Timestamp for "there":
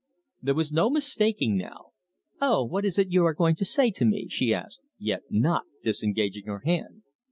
0.41-0.55